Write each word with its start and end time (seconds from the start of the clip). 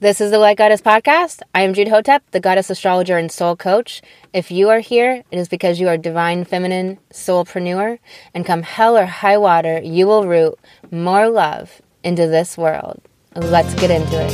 This 0.00 0.22
is 0.22 0.30
the 0.30 0.38
Light 0.38 0.56
Goddess 0.56 0.80
Podcast. 0.80 1.42
I 1.54 1.60
am 1.60 1.74
Jude 1.74 1.88
Hotep, 1.88 2.22
the 2.30 2.40
goddess 2.40 2.70
astrologer 2.70 3.18
and 3.18 3.30
soul 3.30 3.54
coach. 3.54 4.00
If 4.32 4.50
you 4.50 4.70
are 4.70 4.78
here, 4.78 5.24
it 5.30 5.38
is 5.38 5.46
because 5.46 5.78
you 5.78 5.88
are 5.88 5.98
divine 5.98 6.46
feminine 6.46 6.98
soulpreneur, 7.12 7.98
and 8.32 8.46
come 8.46 8.62
hell 8.62 8.96
or 8.96 9.04
high 9.04 9.36
water, 9.36 9.78
you 9.84 10.06
will 10.06 10.26
root 10.26 10.58
more 10.90 11.28
love 11.28 11.82
into 12.02 12.26
this 12.26 12.56
world. 12.56 13.02
Let's 13.36 13.74
get 13.74 13.90
into 13.90 14.16
it. 14.16 14.32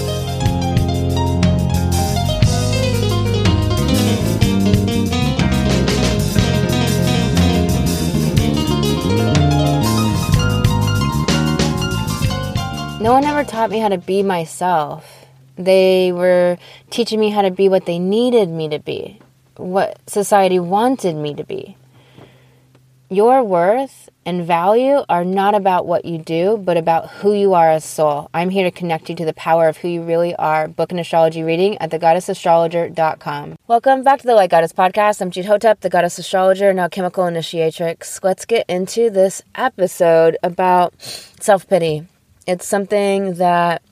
No 13.02 13.12
one 13.12 13.24
ever 13.24 13.42
taught 13.42 13.70
me 13.70 13.80
how 13.80 13.88
to 13.88 13.98
be 13.98 14.22
myself. 14.22 15.25
They 15.56 16.12
were 16.12 16.58
teaching 16.90 17.18
me 17.18 17.30
how 17.30 17.42
to 17.42 17.50
be 17.50 17.68
what 17.68 17.86
they 17.86 17.98
needed 17.98 18.48
me 18.48 18.68
to 18.68 18.78
be, 18.78 19.20
what 19.56 19.98
society 20.06 20.58
wanted 20.58 21.16
me 21.16 21.34
to 21.34 21.44
be. 21.44 21.76
Your 23.08 23.44
worth 23.44 24.08
and 24.26 24.44
value 24.44 25.04
are 25.08 25.24
not 25.24 25.54
about 25.54 25.86
what 25.86 26.04
you 26.04 26.18
do, 26.18 26.56
but 26.56 26.76
about 26.76 27.08
who 27.08 27.32
you 27.32 27.54
are 27.54 27.70
as 27.70 27.84
soul. 27.84 28.28
I'm 28.34 28.50
here 28.50 28.64
to 28.64 28.72
connect 28.72 29.08
you 29.08 29.14
to 29.14 29.24
the 29.24 29.32
power 29.32 29.68
of 29.68 29.76
who 29.76 29.86
you 29.86 30.02
really 30.02 30.34
are. 30.34 30.66
Book 30.66 30.90
an 30.90 30.98
astrology 30.98 31.44
reading 31.44 31.78
at 31.78 31.90
thegoddessastrologer.com. 31.90 33.56
Welcome 33.68 34.02
back 34.02 34.20
to 34.20 34.26
the 34.26 34.34
Light 34.34 34.50
Goddess 34.50 34.72
Podcast. 34.72 35.20
I'm 35.20 35.30
Jude 35.30 35.44
Hotep, 35.44 35.80
the 35.80 35.88
goddess 35.88 36.18
astrologer 36.18 36.68
and 36.68 36.80
alchemical 36.80 37.26
initiatrix. 37.26 38.18
Let's 38.24 38.44
get 38.44 38.68
into 38.68 39.08
this 39.08 39.40
episode 39.54 40.36
about 40.42 41.00
self 41.00 41.68
pity. 41.68 42.08
It's 42.48 42.66
something 42.66 43.34
that 43.34 43.82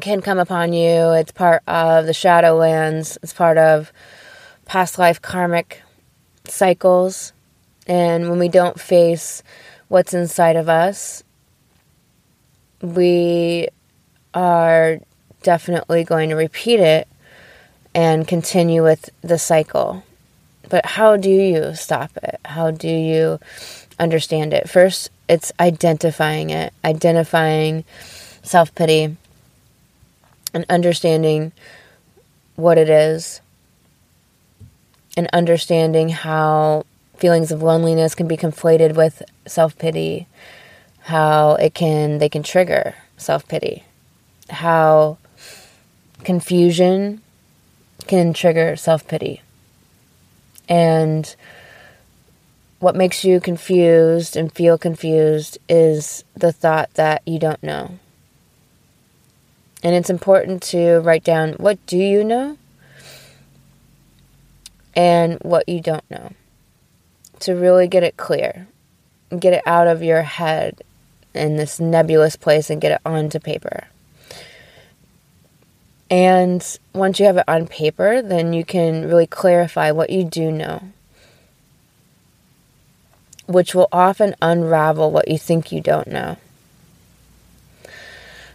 can 0.00 0.22
come 0.22 0.38
upon 0.38 0.72
you. 0.72 1.12
It's 1.12 1.32
part 1.32 1.62
of 1.66 2.06
the 2.06 2.12
Shadowlands, 2.12 3.18
it's 3.22 3.32
part 3.32 3.58
of 3.58 3.92
past 4.64 4.98
life 4.98 5.20
karmic 5.20 5.82
cycles. 6.46 7.32
And 7.86 8.30
when 8.30 8.38
we 8.38 8.48
don't 8.48 8.80
face 8.80 9.42
what's 9.88 10.14
inside 10.14 10.56
of 10.56 10.68
us, 10.68 11.22
we 12.80 13.68
are 14.34 14.98
definitely 15.42 16.04
going 16.04 16.30
to 16.30 16.36
repeat 16.36 16.80
it 16.80 17.08
and 17.94 18.26
continue 18.26 18.82
with 18.82 19.10
the 19.20 19.38
cycle. 19.38 20.04
But 20.68 20.86
how 20.86 21.16
do 21.16 21.30
you 21.30 21.74
stop 21.74 22.16
it? 22.22 22.40
How 22.44 22.70
do 22.70 22.88
you 22.88 23.38
understand 23.98 24.54
it? 24.54 24.70
First, 24.70 25.10
it's 25.28 25.52
identifying 25.60 26.50
it, 26.50 26.72
identifying 26.84 27.84
self 28.42 28.74
pity 28.74 29.16
and 30.54 30.64
understanding 30.68 31.52
what 32.56 32.78
it 32.78 32.88
is 32.88 33.40
and 35.16 35.28
understanding 35.32 36.08
how 36.10 36.84
feelings 37.16 37.52
of 37.52 37.62
loneliness 37.62 38.14
can 38.14 38.26
be 38.26 38.36
conflated 38.36 38.94
with 38.94 39.22
self-pity 39.46 40.26
how 41.04 41.54
it 41.54 41.74
can 41.74 42.18
they 42.18 42.28
can 42.28 42.42
trigger 42.42 42.94
self-pity 43.16 43.84
how 44.50 45.16
confusion 46.24 47.20
can 48.06 48.32
trigger 48.32 48.76
self-pity. 48.76 49.42
And 50.68 51.34
what 52.78 52.96
makes 52.96 53.24
you 53.24 53.40
confused 53.40 54.36
and 54.36 54.52
feel 54.52 54.78
confused 54.78 55.58
is 55.68 56.24
the 56.34 56.52
thought 56.52 56.92
that 56.94 57.22
you 57.26 57.38
don't 57.38 57.62
know 57.62 57.98
and 59.82 59.94
it's 59.94 60.10
important 60.10 60.62
to 60.62 61.00
write 61.00 61.24
down 61.24 61.54
what 61.54 61.84
do 61.86 61.98
you 61.98 62.22
know 62.22 62.56
and 64.94 65.38
what 65.42 65.68
you 65.68 65.80
don't 65.80 66.08
know. 66.10 66.32
To 67.40 67.54
really 67.54 67.88
get 67.88 68.04
it 68.04 68.16
clear. 68.16 68.68
Get 69.36 69.54
it 69.54 69.62
out 69.66 69.88
of 69.88 70.02
your 70.02 70.22
head 70.22 70.82
in 71.34 71.56
this 71.56 71.80
nebulous 71.80 72.36
place 72.36 72.70
and 72.70 72.80
get 72.80 72.92
it 72.92 73.00
onto 73.04 73.40
paper. 73.40 73.88
And 76.10 76.78
once 76.92 77.18
you 77.18 77.24
have 77.24 77.38
it 77.38 77.48
on 77.48 77.66
paper, 77.66 78.20
then 78.20 78.52
you 78.52 78.64
can 78.64 79.08
really 79.08 79.26
clarify 79.26 79.90
what 79.90 80.10
you 80.10 80.24
do 80.24 80.52
know, 80.52 80.82
which 83.46 83.74
will 83.74 83.88
often 83.90 84.36
unravel 84.42 85.10
what 85.10 85.28
you 85.28 85.38
think 85.38 85.72
you 85.72 85.80
don't 85.80 86.08
know. 86.08 86.36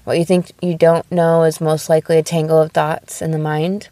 What 0.07 0.18
you 0.18 0.23
think 0.23 0.53
you 0.62 0.73
don't 0.73 1.12
know 1.12 1.44
is 1.44 1.59
most 1.59 1.90
likely 1.90 2.18
a 2.18 2.23
tangle 2.23 2.62
of 2.62 2.72
thoughts 2.72 3.22
in 3.22 3.31
the 3.31 3.38
mind 3.38 3.90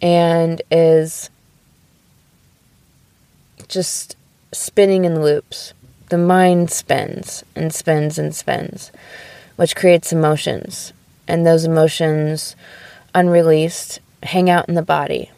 and 0.00 0.62
is 0.70 1.28
just 3.68 4.16
spinning 4.52 5.04
in 5.04 5.20
loops. 5.20 5.74
The 6.08 6.16
mind 6.16 6.70
spins 6.70 7.44
and 7.54 7.74
spins 7.74 8.18
and 8.18 8.34
spins, 8.34 8.90
which 9.56 9.76
creates 9.76 10.14
emotions. 10.14 10.94
And 11.28 11.46
those 11.46 11.66
emotions, 11.66 12.56
unreleased, 13.14 14.00
hang 14.22 14.48
out 14.48 14.66
in 14.66 14.76
the 14.76 14.82
body. 14.82 15.30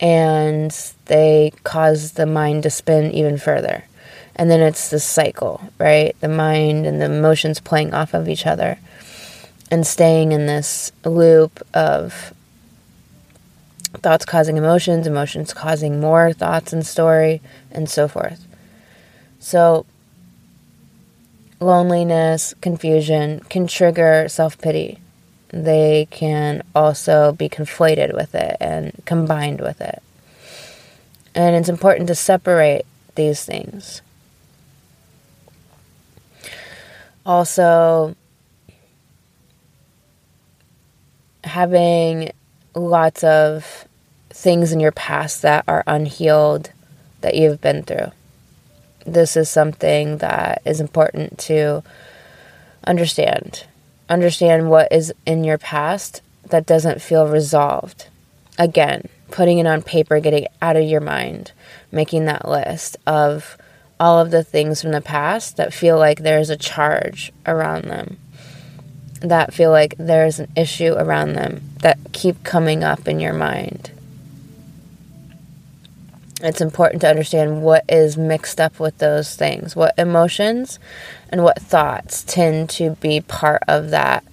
And 0.00 0.72
they 1.04 1.52
cause 1.62 2.14
the 2.14 2.26
mind 2.26 2.64
to 2.64 2.70
spin 2.70 3.12
even 3.12 3.38
further. 3.38 3.84
And 4.40 4.50
then 4.50 4.60
it's 4.60 4.88
this 4.88 5.04
cycle, 5.04 5.60
right? 5.76 6.16
The 6.20 6.28
mind 6.28 6.86
and 6.86 6.98
the 6.98 7.04
emotions 7.04 7.60
playing 7.60 7.92
off 7.92 8.14
of 8.14 8.26
each 8.26 8.46
other 8.46 8.78
and 9.70 9.86
staying 9.86 10.32
in 10.32 10.46
this 10.46 10.92
loop 11.04 11.62
of 11.74 12.32
thoughts 13.98 14.24
causing 14.24 14.56
emotions, 14.56 15.06
emotions 15.06 15.52
causing 15.52 16.00
more 16.00 16.32
thoughts 16.32 16.72
and 16.72 16.86
story, 16.86 17.42
and 17.70 17.90
so 17.90 18.08
forth. 18.08 18.46
So, 19.40 19.84
loneliness, 21.60 22.54
confusion 22.62 23.40
can 23.50 23.66
trigger 23.66 24.26
self 24.26 24.56
pity. 24.56 25.00
They 25.48 26.08
can 26.10 26.62
also 26.74 27.32
be 27.32 27.50
conflated 27.50 28.14
with 28.14 28.34
it 28.34 28.56
and 28.58 29.02
combined 29.04 29.60
with 29.60 29.82
it. 29.82 30.02
And 31.34 31.54
it's 31.54 31.68
important 31.68 32.06
to 32.08 32.14
separate 32.14 32.86
these 33.16 33.44
things. 33.44 34.00
Also, 37.30 38.16
having 41.44 42.32
lots 42.74 43.22
of 43.22 43.86
things 44.30 44.72
in 44.72 44.80
your 44.80 44.90
past 44.90 45.42
that 45.42 45.62
are 45.68 45.84
unhealed 45.86 46.72
that 47.20 47.36
you've 47.36 47.60
been 47.60 47.84
through. 47.84 48.10
This 49.06 49.36
is 49.36 49.48
something 49.48 50.18
that 50.18 50.60
is 50.64 50.80
important 50.80 51.38
to 51.38 51.84
understand. 52.84 53.64
Understand 54.08 54.68
what 54.68 54.90
is 54.90 55.14
in 55.24 55.44
your 55.44 55.58
past 55.58 56.22
that 56.48 56.66
doesn't 56.66 57.00
feel 57.00 57.28
resolved. 57.28 58.08
Again, 58.58 59.08
putting 59.30 59.58
it 59.58 59.68
on 59.68 59.82
paper, 59.82 60.18
getting 60.18 60.46
it 60.46 60.52
out 60.60 60.74
of 60.74 60.82
your 60.82 61.00
mind, 61.00 61.52
making 61.92 62.24
that 62.24 62.48
list 62.48 62.96
of 63.06 63.56
all 64.00 64.18
of 64.18 64.30
the 64.30 64.42
things 64.42 64.80
from 64.80 64.92
the 64.92 65.00
past 65.02 65.58
that 65.58 65.74
feel 65.74 65.98
like 65.98 66.20
there's 66.20 66.48
a 66.48 66.56
charge 66.56 67.30
around 67.46 67.84
them, 67.84 68.16
that 69.20 69.52
feel 69.52 69.70
like 69.70 69.94
there's 69.98 70.40
an 70.40 70.50
issue 70.56 70.94
around 70.94 71.34
them, 71.34 71.60
that 71.82 71.98
keep 72.12 72.42
coming 72.42 72.82
up 72.82 73.06
in 73.06 73.20
your 73.20 73.34
mind. 73.34 73.90
It's 76.42 76.62
important 76.62 77.02
to 77.02 77.10
understand 77.10 77.62
what 77.62 77.84
is 77.86 78.16
mixed 78.16 78.58
up 78.58 78.80
with 78.80 78.96
those 78.96 79.36
things, 79.36 79.76
what 79.76 79.94
emotions 79.98 80.78
and 81.28 81.44
what 81.44 81.60
thoughts 81.60 82.22
tend 82.22 82.70
to 82.70 82.96
be 82.96 83.20
part 83.20 83.62
of 83.68 83.90
that 83.90 84.24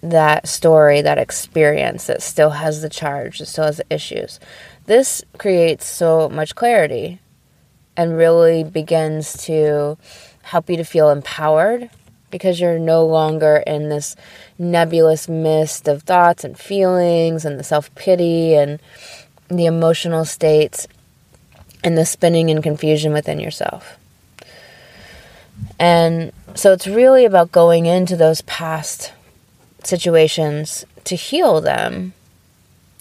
that 0.00 0.46
story, 0.46 1.02
that 1.02 1.18
experience 1.18 2.06
that 2.06 2.22
still 2.22 2.50
has 2.50 2.82
the 2.82 2.88
charge, 2.88 3.40
that 3.40 3.46
still 3.46 3.64
has 3.64 3.78
the 3.78 3.94
issues. 3.94 4.38
This 4.86 5.24
creates 5.38 5.84
so 5.84 6.28
much 6.28 6.54
clarity 6.54 7.18
and 7.98 8.16
really 8.16 8.62
begins 8.62 9.36
to 9.44 9.98
help 10.42 10.70
you 10.70 10.76
to 10.76 10.84
feel 10.84 11.10
empowered 11.10 11.90
because 12.30 12.60
you're 12.60 12.78
no 12.78 13.04
longer 13.04 13.62
in 13.66 13.88
this 13.88 14.14
nebulous 14.56 15.28
mist 15.28 15.88
of 15.88 16.04
thoughts 16.04 16.44
and 16.44 16.56
feelings 16.56 17.44
and 17.44 17.58
the 17.58 17.64
self 17.64 17.92
pity 17.96 18.54
and 18.54 18.78
the 19.48 19.66
emotional 19.66 20.24
states 20.24 20.86
and 21.82 21.98
the 21.98 22.06
spinning 22.06 22.50
and 22.50 22.62
confusion 22.62 23.12
within 23.12 23.40
yourself. 23.40 23.98
And 25.78 26.32
so 26.54 26.72
it's 26.72 26.86
really 26.86 27.24
about 27.24 27.50
going 27.50 27.86
into 27.86 28.16
those 28.16 28.42
past 28.42 29.12
situations 29.82 30.84
to 31.04 31.16
heal 31.16 31.60
them 31.60 32.12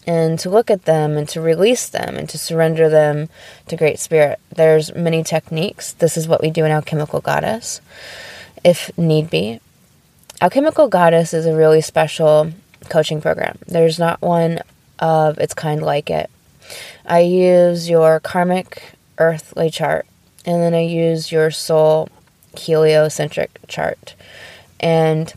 and 0.07 0.39
to 0.39 0.49
look 0.49 0.71
at 0.71 0.85
them 0.85 1.17
and 1.17 1.29
to 1.29 1.41
release 1.41 1.89
them 1.89 2.15
and 2.15 2.29
to 2.29 2.37
surrender 2.37 2.89
them 2.89 3.29
to 3.67 3.75
great 3.75 3.99
spirit 3.99 4.39
there's 4.55 4.95
many 4.95 5.21
techniques 5.23 5.93
this 5.93 6.17
is 6.17 6.27
what 6.27 6.41
we 6.41 6.49
do 6.49 6.65
in 6.65 6.71
alchemical 6.71 7.19
goddess 7.19 7.81
if 8.63 8.97
need 8.97 9.29
be 9.29 9.59
Alchemical 10.39 10.87
Goddess 10.87 11.33
is 11.33 11.47
a 11.47 11.55
really 11.55 11.81
special 11.81 12.51
coaching 12.89 13.21
program. 13.21 13.57
There's 13.65 13.97
not 13.97 14.21
one 14.21 14.59
of 14.99 15.39
its 15.39 15.55
kind 15.55 15.81
like 15.81 16.11
it. 16.11 16.29
I 17.07 17.21
use 17.21 17.89
your 17.89 18.19
karmic 18.19 18.93
earthly 19.17 19.71
chart 19.71 20.05
and 20.45 20.61
then 20.61 20.75
I 20.75 20.81
use 20.81 21.31
your 21.31 21.49
soul 21.49 22.09
heliocentric 22.55 23.57
chart. 23.67 24.13
And 24.79 25.33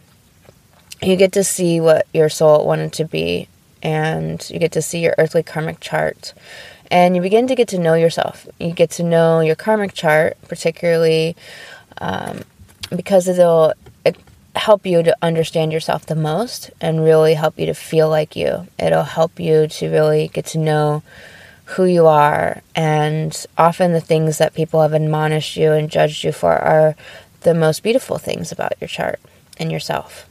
you 1.01 1.17
get 1.17 1.33
to 1.33 1.45
see 1.45 1.81
what 1.81 2.07
your 2.13 2.29
soul 2.29 2.67
wanted 2.67 2.93
to 2.95 3.07
be 3.07 3.49
and 3.83 4.49
you 4.51 4.59
get 4.59 4.73
to 4.73 4.83
see 4.83 5.01
your 5.01 5.15
earthly 5.19 5.43
karmic 5.43 5.81
chart 5.81 6.35
and 6.91 7.15
you 7.15 7.23
begin 7.23 7.47
to 7.47 7.55
get 7.55 7.69
to 7.69 7.79
know 7.79 7.95
yourself. 7.95 8.49
You 8.59 8.73
get 8.73 8.91
to 8.93 9.05
know 9.05 9.41
your 9.41 9.55
karmic 9.55 9.95
chart, 9.95 10.37
particularly 10.49 11.37
um, 11.99 12.43
because 12.95 13.29
it'll 13.29 13.75
help 14.57 14.85
you 14.85 15.03
to 15.03 15.17
understand 15.23 15.73
yourself 15.73 16.07
the 16.07 16.17
most 16.17 16.71
and 16.81 17.05
really 17.05 17.35
help 17.35 17.59
you 17.59 17.67
to 17.67 17.75
feel 17.75 18.09
like 18.09 18.35
you. 18.35 18.67
It'll 18.79 19.05
help 19.05 19.39
you 19.39 19.69
to 19.69 19.89
really 19.89 20.29
get 20.29 20.47
to 20.47 20.59
know 20.59 21.03
who 21.67 21.85
you 21.85 22.07
are. 22.07 22.63
And 22.75 23.47
often 23.57 23.93
the 23.93 24.01
things 24.01 24.39
that 24.39 24.55
people 24.55 24.83
have 24.83 24.93
admonished 24.93 25.57
you 25.57 25.73
and 25.73 25.91
judged 25.91 26.25
you 26.25 26.33
for 26.33 26.53
are 26.53 26.97
the 27.43 27.55
most 27.55 27.83
beautiful 27.83 28.19
things 28.19 28.51
about 28.51 28.73
your 28.81 28.89
chart 28.89 29.21
and 29.57 29.71
yourself. 29.71 30.29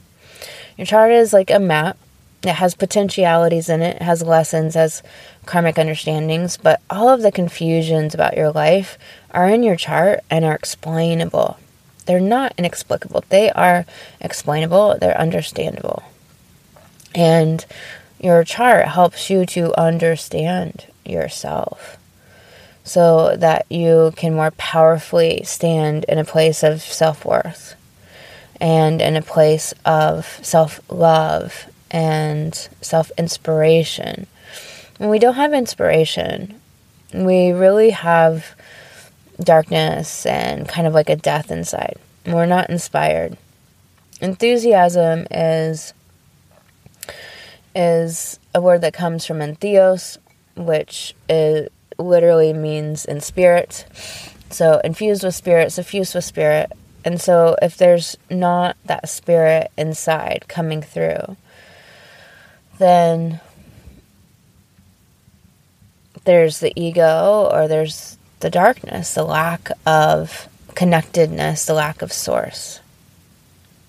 Your 0.76 0.86
chart 0.86 1.10
is 1.12 1.32
like 1.32 1.50
a 1.50 1.58
map. 1.58 1.96
It 2.42 2.54
has 2.54 2.74
potentialities 2.74 3.68
in 3.68 3.82
it, 3.82 4.00
has 4.00 4.22
lessons, 4.22 4.74
has 4.74 5.02
karmic 5.44 5.78
understandings, 5.78 6.56
but 6.56 6.80
all 6.88 7.08
of 7.08 7.20
the 7.20 7.32
confusions 7.32 8.14
about 8.14 8.36
your 8.36 8.50
life 8.50 8.98
are 9.30 9.48
in 9.48 9.62
your 9.62 9.76
chart 9.76 10.20
and 10.30 10.44
are 10.44 10.54
explainable. 10.54 11.58
They're 12.06 12.18
not 12.18 12.54
inexplicable. 12.56 13.24
They 13.28 13.50
are 13.50 13.84
explainable, 14.20 14.96
they're 14.98 15.20
understandable. 15.20 16.02
And 17.14 17.64
your 18.18 18.42
chart 18.44 18.88
helps 18.88 19.28
you 19.28 19.44
to 19.46 19.78
understand 19.78 20.86
yourself 21.04 21.98
so 22.84 23.36
that 23.36 23.66
you 23.70 24.12
can 24.16 24.34
more 24.34 24.50
powerfully 24.52 25.42
stand 25.44 26.04
in 26.04 26.18
a 26.18 26.24
place 26.24 26.62
of 26.62 26.80
self 26.80 27.24
worth 27.24 27.74
and 28.60 29.00
in 29.00 29.16
a 29.16 29.22
place 29.22 29.72
of 29.84 30.38
self 30.42 30.80
love 30.90 31.69
and 31.90 32.54
self 32.80 33.10
inspiration. 33.18 34.26
When 34.98 35.10
we 35.10 35.18
don't 35.18 35.34
have 35.34 35.52
inspiration, 35.52 36.60
we 37.14 37.52
really 37.52 37.90
have 37.90 38.54
darkness 39.42 40.26
and 40.26 40.68
kind 40.68 40.86
of 40.86 40.94
like 40.94 41.08
a 41.08 41.16
death 41.16 41.50
inside. 41.50 41.96
We're 42.26 42.46
not 42.46 42.70
inspired. 42.70 43.36
Enthusiasm 44.20 45.26
is 45.30 45.94
is 47.74 48.38
a 48.54 48.60
word 48.60 48.80
that 48.82 48.92
comes 48.92 49.24
from 49.24 49.38
entheos, 49.38 50.18
which 50.56 51.14
is, 51.28 51.68
literally 51.98 52.52
means 52.52 53.04
in 53.04 53.20
spirit. 53.20 53.84
So 54.50 54.80
infused 54.82 55.22
with 55.22 55.34
spirit, 55.34 55.72
suffused 55.72 56.14
with 56.14 56.24
spirit. 56.24 56.72
And 57.04 57.20
so 57.20 57.56
if 57.62 57.76
there's 57.76 58.16
not 58.28 58.76
that 58.84 59.08
spirit 59.08 59.70
inside 59.78 60.46
coming 60.48 60.82
through, 60.82 61.36
then 62.80 63.40
there's 66.24 66.60
the 66.60 66.72
ego 66.74 67.48
or 67.52 67.68
there's 67.68 68.16
the 68.40 68.50
darkness, 68.50 69.14
the 69.14 69.22
lack 69.22 69.70
of 69.86 70.48
connectedness, 70.74 71.66
the 71.66 71.74
lack 71.74 72.00
of 72.02 72.12
source. 72.12 72.80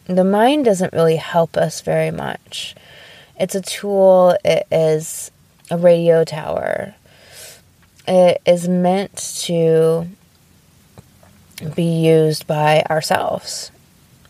The 0.06 0.26
mind 0.26 0.66
doesn't 0.66 0.94
really 0.94 1.16
help 1.16 1.56
us 1.56 1.82
very 1.82 2.12
much. 2.12 2.76
It's 3.40 3.56
a 3.56 3.62
tool, 3.62 4.36
it 4.44 4.68
is 4.70 5.32
a 5.70 5.78
radio 5.78 6.26
tower. 6.26 6.94
It 8.08 8.42
is 8.46 8.68
meant 8.68 9.16
to 9.44 10.08
be 11.76 12.06
used 12.06 12.46
by 12.46 12.84
ourselves 12.90 13.72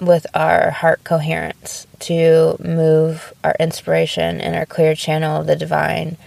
with 0.01 0.25
our 0.33 0.71
heart 0.71 1.03
coherence 1.03 1.85
to 1.99 2.57
move 2.59 3.33
our 3.43 3.55
inspiration 3.59 4.41
and 4.41 4.55
our 4.55 4.65
clear 4.65 4.95
channel 4.95 5.39
of 5.39 5.47
the 5.47 5.55
divine, 5.55 6.17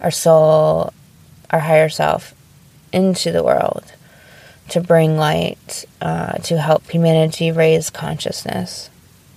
our 0.00 0.10
soul, 0.10 0.92
our 1.50 1.60
higher 1.60 1.90
self 1.90 2.34
into 2.92 3.30
the 3.30 3.44
world 3.44 3.92
to 4.70 4.80
bring 4.80 5.16
light, 5.16 5.84
uh, 6.00 6.32
to 6.38 6.58
help 6.58 6.88
humanity 6.90 7.52
raise 7.52 7.90
consciousness, 7.90 8.88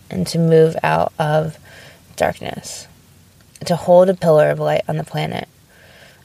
and 0.10 0.26
to 0.28 0.40
move 0.40 0.76
out 0.82 1.12
of 1.20 1.58
darkness, 2.16 2.88
to 3.66 3.76
hold 3.76 4.10
a 4.10 4.14
pillar 4.14 4.50
of 4.50 4.60
light 4.60 4.84
on 4.88 4.98
the 4.98 5.04
planet 5.04 5.50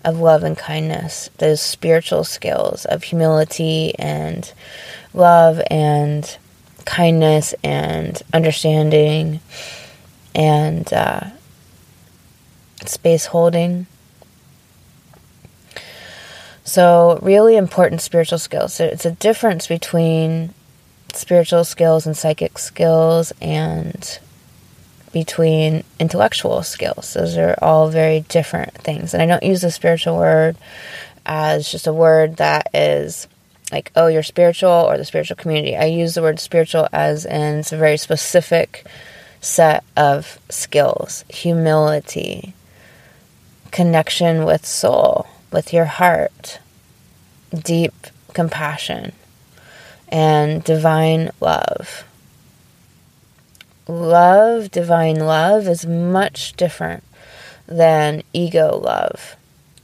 of 0.05 0.21
love 0.21 0.45
and 0.45 0.57
kindness, 0.57 1.29
those 1.39 1.61
spiritual 1.61 2.23
skills 2.23 2.85
of 2.85 3.03
humility 3.03 3.95
and 3.99 4.53
love 5.13 5.61
and 5.71 6.39
kindness 6.85 7.55
and 7.63 8.23
understanding 8.33 9.41
and 10.35 10.93
uh, 10.93 11.21
space 12.85 13.27
holding 13.27 13.87
so, 16.69 17.19
really 17.23 17.57
important 17.57 18.03
spiritual 18.03 18.39
skills. 18.39 18.79
It's 18.79 19.07
a 19.07 19.13
difference 19.13 19.67
between 19.67 20.53
spiritual 21.15 21.65
skills 21.65 22.05
and 22.05 22.15
psychic 22.15 22.59
skills 22.59 23.33
and 23.41 24.19
between 25.11 25.85
intellectual 25.99 26.63
skills. 26.63 27.15
Those 27.15 27.39
are 27.39 27.57
all 27.63 27.89
very 27.89 28.21
different 28.21 28.75
things. 28.75 29.15
And 29.15 29.23
I 29.23 29.27
don't 29.27 29.43
use 29.43 29.63
the 29.63 29.71
spiritual 29.71 30.19
word 30.19 30.59
as 31.25 31.73
just 31.73 31.87
a 31.87 31.93
word 31.93 32.37
that 32.37 32.69
is 32.75 33.29
like, 33.71 33.93
oh, 33.97 34.07
you're 34.07 34.23
spiritual 34.23 34.71
or 34.71 34.97
the 34.97 35.05
spiritual 35.05 35.37
community. 35.37 35.77
I 35.77 35.85
use 35.85 36.15
the 36.15 36.23
word 36.23 36.41
spiritual 36.41 36.89
as 36.93 37.25
in 37.25 37.59
it's 37.59 37.73
a 37.73 37.77
very 37.77 37.97
specific 37.97 38.87
set 39.41 39.85
of 39.97 40.39
skills 40.49 41.25
humility, 41.29 42.55
connection 43.71 44.45
with 44.45 44.67
soul 44.67 45.27
with 45.53 45.73
your 45.73 45.85
heart 45.85 46.59
deep 47.55 47.95
compassion 48.35 49.13
and 50.09 50.63
divine 50.65 51.31
love. 51.41 52.05
Love, 53.87 54.71
divine 54.71 55.19
love, 55.19 55.67
is 55.67 55.87
much 55.87 56.53
different 56.55 57.03
than 57.67 58.23
ego 58.33 58.77
love. 58.77 59.37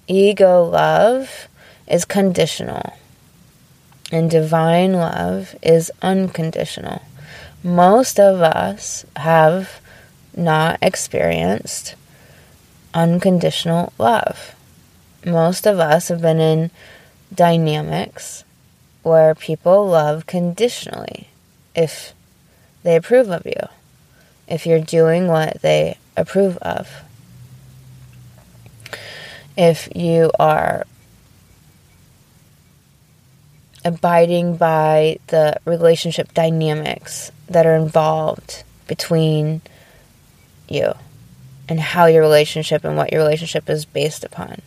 Ego 0.06 0.62
love 0.62 1.48
is 1.88 2.04
conditional, 2.04 2.96
and 4.14 4.30
divine 4.30 4.92
love 4.92 5.54
is 5.62 5.90
unconditional. 6.00 7.02
Most 7.62 8.20
of 8.20 8.40
us 8.40 9.04
have 9.16 9.80
not 10.36 10.78
experienced 10.82 11.94
unconditional 12.94 13.92
love 13.98 14.54
most 15.24 15.66
of 15.66 15.78
us 15.78 16.08
have 16.08 16.20
been 16.20 16.40
in 16.40 16.70
dynamics 17.34 18.44
where 19.02 19.34
people 19.34 19.86
love 19.86 20.26
conditionally 20.26 21.28
if 21.74 22.14
they 22.82 22.96
approve 22.96 23.30
of 23.30 23.44
you, 23.46 23.68
if 24.46 24.66
you're 24.66 24.80
doing 24.80 25.26
what 25.26 25.60
they 25.62 25.96
approve 26.16 26.56
of, 26.58 27.02
if 29.56 29.88
you 29.94 30.30
are 30.38 30.86
abiding 33.84 34.56
by 34.56 35.18
the 35.28 35.58
relationship 35.64 36.32
dynamics 36.34 37.30
that 37.48 37.66
are 37.66 37.76
involved 37.76 38.64
between 38.86 39.60
you 40.68 40.92
and 41.68 41.80
how 41.80 42.06
your 42.06 42.22
relationship 42.22 42.84
and 42.84 42.96
what 42.96 43.12
your 43.12 43.20
relationship 43.22 43.68
is 43.68 43.84
based 43.84 44.24
upon. 44.24 44.60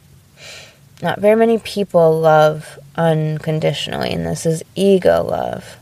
Not 1.01 1.19
very 1.19 1.35
many 1.35 1.59
people 1.59 2.19
love 2.19 2.79
unconditionally, 2.95 4.11
and 4.11 4.25
this 4.25 4.45
is 4.45 4.63
ego 4.75 5.23
love. 5.23 5.77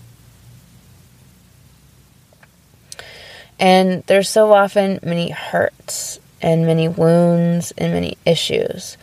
And 3.58 4.04
there's 4.08 4.27
so 4.27 4.51
often 4.51 5.00
many 5.01 5.30
hurts 5.30 6.20
and 6.42 6.65
many 6.65 6.89
wounds 6.89 7.72
and 7.77 7.94
many 7.94 8.18
issues 8.25 8.98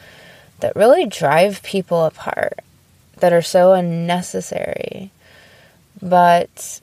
that 0.61 0.77
really 0.77 1.07
drive 1.07 1.63
people 1.63 2.05
apart, 2.05 2.61
that 3.23 3.33
are 3.33 3.41
so 3.41 3.73
unnecessary. 3.73 5.13
But 6.03 6.81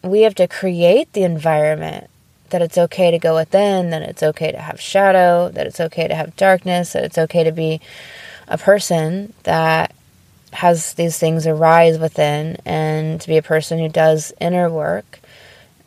we 0.00 0.20
have 0.22 0.36
to 0.36 0.46
create 0.46 1.12
the 1.12 1.24
environment 1.24 2.08
that 2.50 2.62
it's 2.62 2.78
okay 2.78 3.10
to 3.10 3.18
go 3.18 3.34
within, 3.34 3.90
that 3.90 4.02
it's 4.02 4.22
okay 4.22 4.52
to 4.52 4.58
have 4.58 4.80
shadow, 4.80 5.48
that 5.48 5.66
it's 5.66 5.80
okay 5.80 6.06
to 6.06 6.14
have 6.14 6.36
darkness, 6.36 6.92
that 6.92 7.02
it's 7.02 7.18
okay 7.18 7.42
to 7.42 7.50
be 7.50 7.80
a 8.46 8.56
person 8.56 9.32
that 9.42 9.92
has 10.52 10.94
these 10.94 11.18
things 11.18 11.48
arise 11.48 11.98
within 11.98 12.56
and 12.64 13.20
to 13.20 13.26
be 13.26 13.36
a 13.36 13.42
person 13.42 13.80
who 13.80 13.88
does 13.88 14.32
inner 14.40 14.70
work 14.70 15.18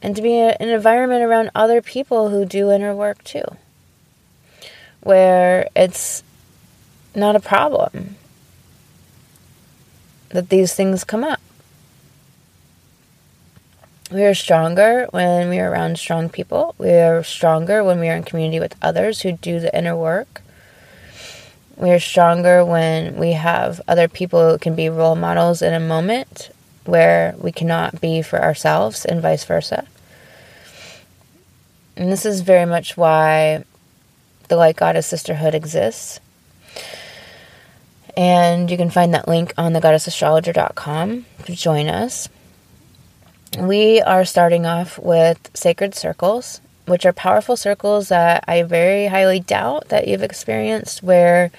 and 0.01 0.13
to 0.17 0.21
be 0.21 0.37
in 0.37 0.49
an 0.59 0.67
environment 0.67 1.23
around 1.23 1.51
other 1.55 1.81
people 1.81 2.27
who 2.27 2.43
do 2.43 2.69
inner 2.69 2.93
work 2.93 3.23
too, 3.23 3.45
where 4.99 5.69
it's 5.73 6.21
not 7.15 7.37
a 7.37 7.39
problem 7.39 8.17
that 10.29 10.49
these 10.49 10.73
things 10.73 11.03
come 11.03 11.23
up. 11.23 11.39
We 14.11 14.23
are 14.25 14.33
stronger 14.33 15.07
when 15.11 15.49
we 15.49 15.59
are 15.59 15.71
around 15.71 15.99
strong 15.99 16.29
people. 16.29 16.73
We 16.79 16.91
are 16.91 17.23
stronger 17.23 17.83
when 17.83 17.99
we 17.99 18.09
are 18.09 18.15
in 18.15 18.23
community 18.23 18.59
with 18.59 18.75
others 18.81 19.21
who 19.21 19.33
do 19.33 19.59
the 19.59 19.75
inner 19.77 19.95
work. 19.95 20.41
We 21.77 21.91
are 21.91 21.99
stronger 21.99 22.65
when 22.65 23.17
we 23.17 23.33
have 23.33 23.79
other 23.87 24.07
people 24.07 24.51
who 24.51 24.57
can 24.57 24.73
be 24.75 24.89
role 24.89 25.15
models 25.15 25.61
in 25.61 25.73
a 25.73 25.79
moment 25.79 26.49
where 26.85 27.35
we 27.37 27.51
cannot 27.51 28.01
be 28.01 28.21
for 28.21 28.41
ourselves 28.41 29.05
and 29.05 29.21
vice 29.21 29.43
versa. 29.43 29.85
And 31.95 32.11
this 32.11 32.25
is 32.25 32.41
very 32.41 32.65
much 32.65 32.97
why 32.97 33.63
the 34.47 34.55
Light 34.55 34.75
Goddess 34.75 35.05
Sisterhood 35.05 35.53
exists. 35.53 36.19
And 38.19 38.69
you 38.69 38.75
can 38.75 38.89
find 38.89 39.13
that 39.13 39.29
link 39.29 39.53
on 39.57 39.71
thegoddessastrologer.com 39.71 41.25
to 41.45 41.55
join 41.55 41.87
us. 41.87 42.27
We 43.57 44.01
are 44.01 44.25
starting 44.25 44.65
off 44.65 44.99
with 44.99 45.49
sacred 45.53 45.95
circles, 45.95 46.59
which 46.85 47.05
are 47.05 47.13
powerful 47.13 47.55
circles 47.55 48.09
that 48.09 48.43
I 48.45 48.63
very 48.63 49.07
highly 49.07 49.39
doubt 49.39 49.87
that 49.87 50.05
you've 50.05 50.21
experienced, 50.21 51.01
where 51.01 51.49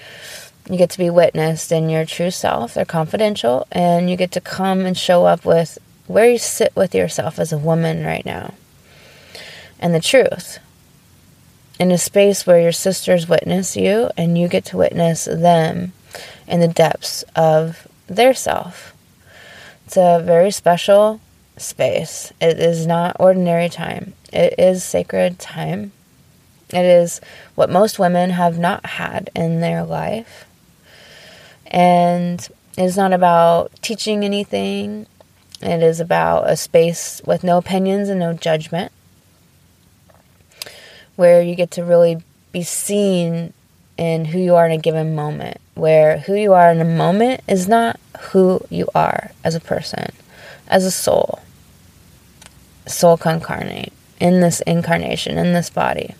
you 0.69 0.77
get 0.77 0.91
to 0.91 0.99
be 0.99 1.09
witnessed 1.09 1.71
in 1.71 1.89
your 1.89 2.05
true 2.05 2.29
self. 2.29 2.75
They're 2.75 2.85
confidential, 2.85 3.65
and 3.71 4.07
you 4.07 4.15
get 4.15 4.31
to 4.33 4.39
come 4.39 4.85
and 4.85 4.95
show 4.95 5.25
up 5.25 5.43
with 5.43 5.79
where 6.05 6.29
you 6.29 6.37
sit 6.37 6.75
with 6.75 6.93
yourself 6.93 7.39
as 7.39 7.51
a 7.51 7.57
woman 7.57 8.05
right 8.05 8.23
now 8.23 8.53
and 9.79 9.95
the 9.95 9.99
truth 9.99 10.59
in 11.79 11.89
a 11.89 11.97
space 11.97 12.45
where 12.45 12.61
your 12.61 12.71
sisters 12.71 13.27
witness 13.27 13.75
you 13.75 14.11
and 14.15 14.37
you 14.37 14.47
get 14.47 14.65
to 14.65 14.77
witness 14.77 15.25
them 15.25 15.93
in 16.47 16.59
the 16.59 16.67
depths 16.67 17.23
of 17.35 17.87
their 18.07 18.33
self. 18.33 18.93
It's 19.85 19.97
a 19.97 20.21
very 20.23 20.51
special 20.51 21.19
space. 21.57 22.31
It 22.39 22.59
is 22.59 22.87
not 22.87 23.17
ordinary 23.19 23.69
time, 23.69 24.13
it 24.31 24.55
is 24.57 24.83
sacred 24.83 25.39
time. 25.39 25.91
It 26.69 26.85
is 26.85 27.19
what 27.55 27.69
most 27.69 27.99
women 27.99 28.29
have 28.29 28.57
not 28.57 28.85
had 28.85 29.29
in 29.35 29.59
their 29.59 29.83
life. 29.83 30.45
And 31.67 32.47
it's 32.77 32.95
not 32.95 33.11
about 33.11 33.73
teaching 33.81 34.23
anything, 34.23 35.05
it 35.61 35.83
is 35.83 35.99
about 35.99 36.49
a 36.49 36.55
space 36.55 37.21
with 37.25 37.43
no 37.43 37.57
opinions 37.57 38.07
and 38.07 38.19
no 38.19 38.33
judgment, 38.33 38.91
where 41.17 41.41
you 41.41 41.55
get 41.55 41.71
to 41.71 41.83
really 41.83 42.23
be 42.51 42.63
seen 42.63 43.53
in 44.01 44.25
who 44.25 44.39
you 44.39 44.55
are 44.55 44.65
in 44.65 44.71
a 44.71 44.79
given 44.79 45.13
moment, 45.13 45.57
where 45.75 46.17
who 46.17 46.33
you 46.33 46.53
are 46.53 46.71
in 46.71 46.81
a 46.81 46.83
moment 46.83 47.39
is 47.47 47.67
not 47.67 47.99
who 48.19 48.59
you 48.71 48.89
are 48.95 49.29
as 49.43 49.53
a 49.53 49.59
person, 49.59 50.11
as 50.67 50.83
a 50.85 50.89
soul, 50.89 51.39
soul 52.87 53.15
concarnate 53.15 53.93
in 54.19 54.41
this 54.41 54.59
incarnation, 54.61 55.37
in 55.37 55.53
this 55.53 55.69
body. 55.69 56.15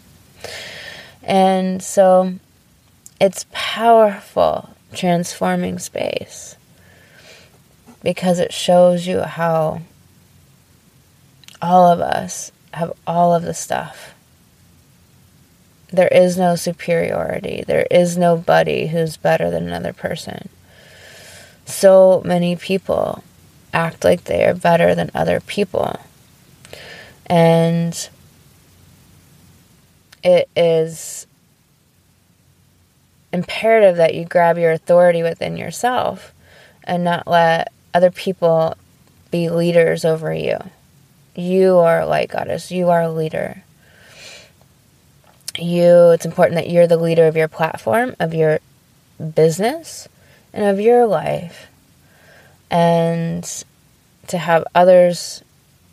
And 1.24 1.82
so 1.82 2.36
it's 3.20 3.48
powerful 3.52 4.70
transforming 4.94 5.80
space 5.80 6.56
because 8.04 8.38
it 8.38 8.54
shows 8.54 9.08
you 9.08 9.22
how 9.22 9.82
all 11.60 11.88
of 11.88 12.00
us 12.00 12.52
have 12.76 12.94
all 13.08 13.34
of 13.34 13.42
the 13.42 13.56
stuff. 13.56 14.14
There 15.92 16.08
is 16.08 16.38
no 16.38 16.56
superiority. 16.56 17.64
There 17.68 17.86
is 17.92 18.18
nobody 18.18 18.88
who's 18.88 19.18
better 19.18 19.52
than 19.52 19.68
another 19.68 19.94
person. 19.94 20.50
So 21.66 22.22
many 22.26 22.56
people 22.56 23.24
act 23.74 24.04
like 24.04 24.24
they 24.24 24.46
are 24.46 24.54
better 24.54 24.96
than 24.96 25.12
other 25.14 25.40
people. 25.42 26.00
And 27.26 28.10
it 30.24 30.50
is 30.56 31.28
imperative 33.34 33.98
that 33.98 34.16
you 34.16 34.26
grab 34.26 34.58
your 34.58 34.72
authority 34.72 35.24
within 35.24 35.58
yourself 35.58 36.34
and 36.84 37.04
not 37.04 37.28
let 37.28 37.72
other 37.94 38.12
people 38.12 38.76
be 39.30 39.50
leaders 39.50 40.04
over 40.04 40.34
you. 40.34 40.58
You 41.36 41.78
are 41.78 42.02
a 42.02 42.06
light 42.06 42.30
goddess, 42.30 42.72
you 42.72 42.90
are 42.90 43.02
a 43.02 43.12
leader. 43.12 43.64
You, 45.58 46.12
it's 46.12 46.26
important 46.26 46.56
that 46.56 46.70
you're 46.70 46.88
the 46.88 46.98
leader 46.98 47.28
of 47.28 47.36
your 47.36 47.48
platform, 47.48 48.16
of 48.20 48.34
your 48.34 48.60
business, 49.36 50.08
and 50.54 50.66
of 50.66 50.80
your 50.80 51.06
life. 51.06 51.68
And 52.70 53.44
to 54.28 54.38
have 54.38 54.64
others 54.74 55.44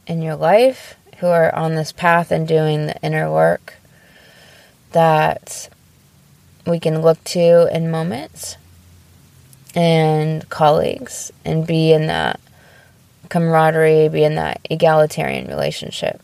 in 0.07 0.23
your 0.23 0.37
life 0.37 0.97
who 1.19 1.27
are 1.27 1.55
on 1.55 1.75
this 1.75 1.93
path 1.93 2.31
and 2.31 2.47
doing 2.47 2.87
the 2.87 3.03
inner 3.03 3.31
work 3.31 3.75
that 4.93 5.69
we 6.67 6.79
can 6.79 7.03
look 7.03 7.23
to 7.25 7.69
in 7.75 7.91
moments 7.91 8.57
and 9.75 10.49
colleagues 10.49 11.33
and 11.45 11.67
be 11.67 11.93
in 11.93 12.07
that 12.07 12.41
camaraderie, 13.29 14.09
be 14.09 14.25
in 14.25 14.37
that 14.37 14.61
egalitarian 14.71 15.47
relationship. 15.47 16.21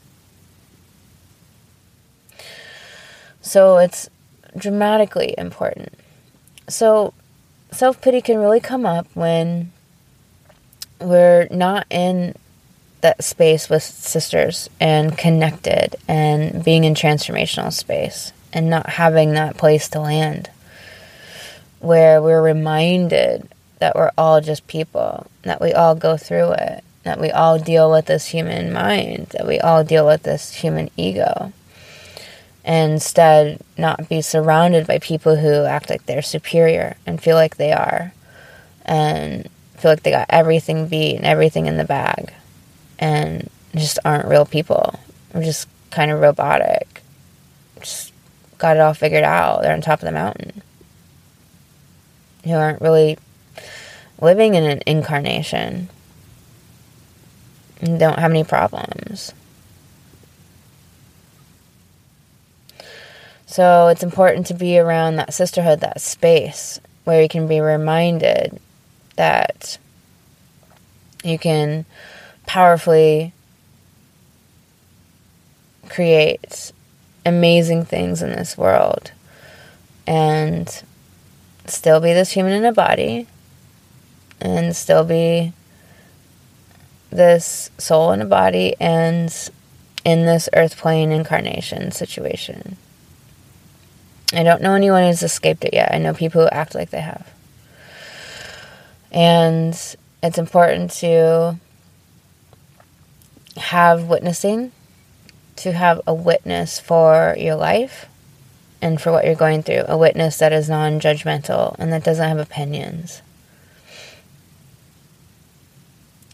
So 3.45 3.77
it's 3.79 4.09
dramatically 4.57 5.35
important. 5.37 5.93
So 6.67 7.13
self 7.71 8.01
pity 8.01 8.23
can 8.23 8.39
really 8.39 8.59
come 8.59 8.87
up 8.87 9.07
when 9.15 9.71
we're 10.99 11.47
not 11.51 11.87
in 11.91 12.35
that 13.03 13.23
space 13.23 13.69
with 13.69 13.83
sisters 13.83 14.71
and 14.81 15.17
connected 15.19 15.95
and 16.09 16.65
being 16.65 16.85
in 16.85 16.95
transformational 16.95 17.71
space 17.71 18.33
and 18.51 18.71
not 18.71 18.89
having 18.89 19.35
that 19.35 19.59
place 19.59 19.89
to 19.91 20.01
land 20.01 20.49
where 21.81 22.23
we're 22.23 22.41
reminded 22.41 23.47
that 23.79 23.95
we're 23.95 24.11
all 24.17 24.41
just 24.41 24.67
people, 24.67 25.27
that 25.43 25.61
we 25.61 25.75
all 25.75 25.95
go 25.95 26.17
through 26.17 26.53
it, 26.53 26.83
that 27.03 27.21
we 27.21 27.31
all 27.31 27.59
deal 27.59 27.91
with 27.91 28.07
this 28.07 28.29
human 28.29 28.73
mind, 28.73 29.27
that 29.33 29.47
we 29.47 29.61
all 29.61 29.85
deal 29.85 30.07
with 30.07 30.23
this 30.23 30.55
human 30.55 30.91
ego. 30.97 31.53
Instead, 32.65 33.61
not 33.77 34.09
be 34.09 34.23
surrounded 34.23 34.87
by 34.87 34.99
people 34.99 35.37
who 35.37 35.65
act 35.65 35.91
like 35.91 36.07
they're 36.07 36.23
superior 36.23 36.97
and 37.05 37.23
feel 37.23 37.37
like 37.37 37.57
they 37.57 37.73
are, 37.73 38.13
and 38.87 39.49
feel 39.77 39.91
like 39.91 40.03
they 40.03 40.11
got 40.11 40.27
everything 40.31 40.89
beat 40.89 41.17
and 41.17 41.27
everything 41.27 41.67
in 41.67 41.77
the 41.77 41.85
bag, 41.85 42.33
and 42.99 43.51
just 43.75 43.99
aren't 44.05 44.29
real 44.29 44.47
people. 44.47 44.99
We're 45.35 45.45
just 45.45 45.69
kind 45.91 46.11
of 46.11 46.21
robotic. 46.21 47.03
Just 47.81 48.13
got 48.59 48.77
it 48.77 48.81
all 48.81 48.95
figured 48.95 49.25
out. 49.25 49.63
They're 49.63 49.75
on 49.75 49.83
top 49.83 50.01
of 50.01 50.07
the 50.07 50.13
mountain. 50.13 50.63
Who 52.45 52.53
aren't 52.53 52.81
really 52.81 53.19
living 54.21 54.55
in 54.55 54.65
an 54.65 54.83
incarnation 54.87 55.89
and 57.81 57.99
don't 57.99 58.19
have 58.19 58.31
any 58.31 58.45
problems. 58.45 59.35
So 63.55 63.87
it's 63.87 64.03
important 64.03 64.49
to 64.49 64.55
be 64.55 64.81
around 64.81 65.15
that 65.15 65.33
sisterhood, 65.33 65.79
that 65.79 66.01
space 66.01 66.81
where 67.05 67.23
you 67.23 67.29
can 67.29 67.47
be 67.47 67.61
reminded 67.61 68.61
that 69.15 69.79
you 71.23 71.39
can 71.39 71.85
powerfully 72.47 73.33
create 75.89 76.73
amazing 77.25 77.85
things 77.85 78.23
in 78.23 78.31
this 78.31 78.59
world 78.59 79.13
and 80.05 80.83
still 81.67 82.01
be 82.01 82.13
this 82.13 82.33
human 82.33 82.55
in 82.55 82.65
a 82.65 82.73
body 82.73 83.29
and 84.41 84.75
still 84.75 85.05
be 85.05 85.53
this 87.11 87.71
soul 87.79 88.11
in 88.11 88.21
a 88.21 88.27
body 88.27 88.75
and 88.81 89.49
in 90.05 90.27
this 90.27 90.49
earth 90.55 90.77
plane 90.77 91.13
incarnation 91.13 91.93
situation. 91.93 92.79
I 94.35 94.43
don't 94.43 94.63
know 94.63 94.75
anyone 94.75 95.05
who's 95.05 95.23
escaped 95.23 95.65
it 95.65 95.75
yet. 95.75 95.93
I 95.93 95.99
know 95.99 96.15
people 96.15 96.43
who 96.43 96.49
act 96.49 96.75
like 96.75 96.91
they 96.91 97.01
have. 97.01 97.29
And 99.13 99.75
it's 100.23 100.39
important 100.39 100.91
to 100.93 101.59
have 103.57 104.05
witnessing 104.05 104.73
to 105.57 105.73
have 105.73 106.01
a 106.07 106.15
witness 106.15 106.81
for 106.81 107.35
your 107.39 107.55
life 107.55 108.07
and 108.83 109.01
for 109.01 109.13
what 109.13 109.25
you're 109.25 109.35
going 109.35 109.63
through, 109.63 109.85
a 109.87 109.97
witness 109.97 110.39
that 110.39 110.53
is 110.53 110.69
non 110.69 111.01
judgmental 111.01 111.77
and 111.79 111.93
that 111.93 112.05
doesn't 112.05 112.29
have 112.29 112.39
opinions. 112.39 113.23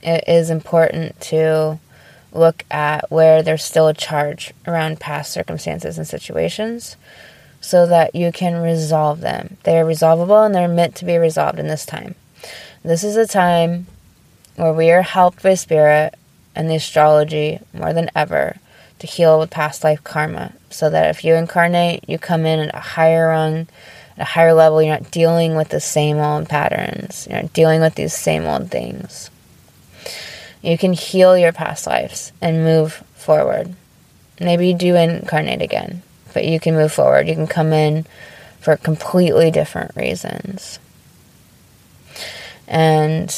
It 0.02 0.24
is 0.26 0.50
important 0.50 1.20
to 1.22 1.78
look 2.32 2.64
at 2.70 3.10
where 3.10 3.42
there's 3.42 3.64
still 3.64 3.88
a 3.88 3.94
charge 3.94 4.52
around 4.66 5.00
past 5.00 5.32
circumstances 5.32 5.98
and 5.98 6.06
situations 6.06 6.96
so 7.60 7.86
that 7.86 8.14
you 8.14 8.32
can 8.32 8.62
resolve 8.62 9.20
them. 9.20 9.56
They 9.64 9.78
are 9.78 9.84
resolvable 9.84 10.42
and 10.42 10.54
they're 10.54 10.68
meant 10.68 10.94
to 10.96 11.04
be 11.04 11.16
resolved 11.18 11.58
in 11.58 11.68
this 11.68 11.84
time. 11.84 12.14
This 12.82 13.04
is 13.04 13.16
a 13.16 13.26
time 13.26 13.86
where 14.56 14.72
we 14.72 14.90
are 14.90 15.02
helped 15.02 15.42
by 15.42 15.54
spirit 15.54 16.14
and 16.54 16.70
the 16.70 16.76
astrology 16.76 17.60
more 17.72 17.92
than 17.92 18.10
ever 18.14 18.56
to 18.98 19.06
heal 19.06 19.38
with 19.38 19.50
past 19.50 19.84
life 19.84 20.02
karma 20.04 20.52
so 20.70 20.88
that 20.90 21.10
if 21.10 21.24
you 21.24 21.34
incarnate, 21.34 22.08
you 22.08 22.18
come 22.18 22.46
in 22.46 22.60
at 22.60 22.74
a 22.74 22.80
higher 22.80 23.28
rung, 23.28 23.66
at 24.16 24.22
a 24.22 24.24
higher 24.24 24.54
level, 24.54 24.80
you're 24.82 24.98
not 24.98 25.10
dealing 25.10 25.56
with 25.56 25.68
the 25.68 25.80
same 25.80 26.18
old 26.18 26.48
patterns, 26.48 27.26
you're 27.28 27.42
not 27.42 27.52
dealing 27.52 27.80
with 27.80 27.94
these 27.94 28.14
same 28.14 28.44
old 28.44 28.70
things. 28.70 29.30
You 30.62 30.76
can 30.76 30.92
heal 30.92 31.38
your 31.38 31.52
past 31.52 31.86
lives 31.86 32.32
and 32.40 32.64
move 32.64 33.02
forward. 33.14 33.74
Maybe 34.38 34.68
you 34.68 34.74
do 34.74 34.94
incarnate 34.94 35.62
again, 35.62 36.02
but 36.32 36.44
you 36.44 36.60
can 36.60 36.74
move 36.74 36.92
forward. 36.92 37.28
You 37.28 37.34
can 37.34 37.46
come 37.46 37.72
in 37.72 38.06
for 38.60 38.76
completely 38.76 39.50
different 39.50 39.94
reasons. 39.96 40.78
And 42.68 43.28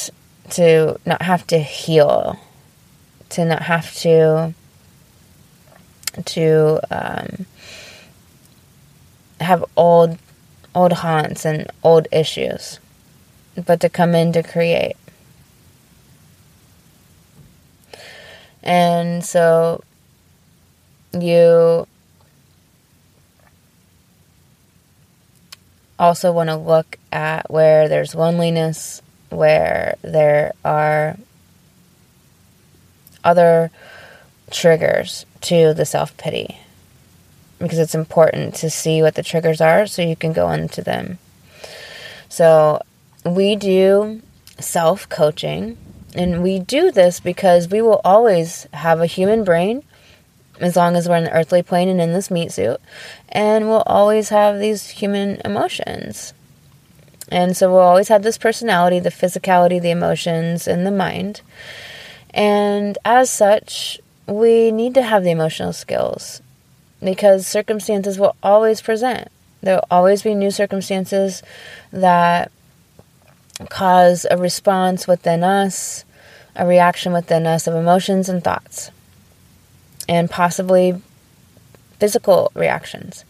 to 0.51 0.99
not 1.05 1.21
have 1.21 1.47
to 1.47 1.59
heal, 1.59 2.39
to 3.29 3.45
not 3.45 3.63
have 3.63 3.93
to 3.95 4.53
to 6.25 6.79
um, 6.91 7.45
have 9.39 9.65
old 9.75 10.17
old 10.75 10.93
haunts 10.93 11.45
and 11.45 11.71
old 11.83 12.07
issues, 12.11 12.79
but 13.65 13.79
to 13.81 13.89
come 13.89 14.13
in 14.15 14.33
to 14.33 14.43
create. 14.43 14.97
And 18.63 19.23
so 19.23 19.83
you 21.13 21.87
also 25.99 26.31
want 26.31 26.49
to 26.49 26.55
look 26.55 26.97
at 27.11 27.49
where 27.49 27.87
there's 27.87 28.15
loneliness, 28.15 29.01
where 29.29 29.95
there 30.01 30.53
are 30.63 31.17
other 33.23 33.71
triggers 34.51 35.25
to 35.41 35.73
the 35.73 35.85
self 35.85 36.15
pity 36.17 36.57
because 37.59 37.79
it's 37.79 37.95
important 37.95 38.55
to 38.55 38.69
see 38.69 39.01
what 39.01 39.15
the 39.15 39.23
triggers 39.23 39.61
are 39.61 39.87
so 39.87 40.01
you 40.01 40.15
can 40.15 40.33
go 40.33 40.51
into 40.51 40.81
them. 40.81 41.17
So, 42.27 42.81
we 43.25 43.55
do 43.55 44.21
self 44.59 45.07
coaching, 45.07 45.77
and 46.13 46.43
we 46.43 46.59
do 46.59 46.91
this 46.91 47.19
because 47.19 47.69
we 47.69 47.81
will 47.81 48.01
always 48.03 48.67
have 48.73 48.99
a 48.99 49.05
human 49.05 49.43
brain 49.43 49.83
as 50.63 50.75
long 50.75 50.95
as 50.95 51.07
we're 51.07 51.17
in 51.17 51.25
the 51.25 51.33
earthly 51.33 51.61
plane 51.61 51.89
and 51.89 52.01
in 52.01 52.13
this 52.13 52.31
meat 52.31 52.51
suit, 52.51 52.79
and 53.29 53.67
we'll 53.67 53.83
always 53.85 54.29
have 54.29 54.59
these 54.59 54.89
human 54.89 55.41
emotions. 55.43 56.33
And 57.29 57.55
so 57.55 57.71
we'll 57.71 57.79
always 57.79 58.07
have 58.07 58.23
this 58.23 58.37
personality, 58.37 58.99
the 58.99 59.09
physicality, 59.09 59.81
the 59.81 59.91
emotions, 59.91 60.67
and 60.67 60.85
the 60.85 60.91
mind. 60.91 61.41
And 62.33 62.97
as 63.05 63.29
such, 63.29 63.99
we 64.27 64.71
need 64.71 64.93
to 64.93 65.01
have 65.01 65.23
the 65.23 65.31
emotional 65.31 65.73
skills 65.73 66.41
because 67.03 67.45
circumstances 67.45 68.17
will 68.17 68.35
always 68.41 68.81
present. 68.81 69.29
There 69.61 69.75
will 69.75 69.87
always 69.91 70.21
be 70.21 70.35
new 70.35 70.51
circumstances 70.51 71.43
that 71.91 72.51
cause 73.69 74.25
a 74.29 74.37
response 74.37 75.07
within 75.07 75.43
us, 75.43 76.05
a 76.55 76.65
reaction 76.65 77.13
within 77.13 77.45
us 77.45 77.67
of 77.67 77.75
emotions 77.75 78.29
and 78.29 78.43
thoughts, 78.43 78.91
and 80.07 80.29
possibly 80.29 81.01
physical 81.99 82.51
reactions. 82.55 83.25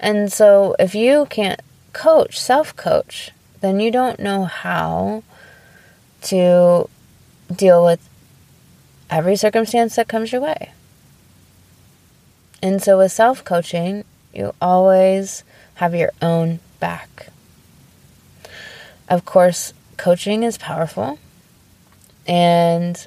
And 0.00 0.32
so, 0.32 0.76
if 0.78 0.94
you 0.94 1.26
can't 1.30 1.60
coach, 1.92 2.38
self 2.40 2.74
coach, 2.76 3.30
then 3.60 3.80
you 3.80 3.90
don't 3.90 4.20
know 4.20 4.44
how 4.44 5.22
to 6.22 6.88
deal 7.54 7.84
with 7.84 8.08
every 9.10 9.36
circumstance 9.36 9.96
that 9.96 10.08
comes 10.08 10.32
your 10.32 10.40
way. 10.40 10.72
And 12.62 12.82
so 12.82 12.98
with 12.98 13.12
self 13.12 13.44
coaching, 13.44 14.04
you 14.32 14.54
always 14.60 15.44
have 15.74 15.94
your 15.94 16.12
own 16.20 16.60
back. 16.80 17.28
Of 19.08 19.24
course, 19.24 19.72
coaching 19.96 20.42
is 20.42 20.58
powerful, 20.58 21.18
and 22.26 23.06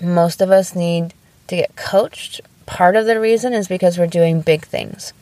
most 0.00 0.40
of 0.40 0.50
us 0.50 0.74
need 0.74 1.12
to 1.50 1.56
get 1.56 1.76
coached. 1.76 2.40
Part 2.66 2.96
of 2.96 3.06
the 3.06 3.20
reason 3.20 3.52
is 3.52 3.68
because 3.68 3.98
we're 3.98 4.06
doing 4.06 4.40
big 4.40 4.64
things. 4.64 5.12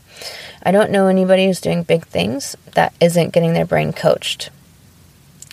I 0.63 0.71
don't 0.71 0.91
know 0.91 1.07
anybody 1.07 1.47
who's 1.47 1.61
doing 1.61 1.83
big 1.83 2.07
things 2.07 2.57
that 2.75 2.93
isn't 3.01 3.33
getting 3.33 3.53
their 3.53 3.67
brain 3.67 3.93
coached 3.93 4.51